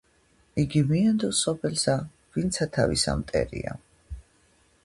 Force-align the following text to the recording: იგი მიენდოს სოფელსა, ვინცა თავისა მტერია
იგი 0.63 0.81
მიენდოს 0.91 1.41
სოფელსა, 1.47 1.95
ვინცა 2.37 2.69
თავისა 2.79 3.15
მტერია 3.23 3.79